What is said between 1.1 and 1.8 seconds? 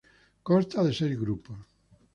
grupos.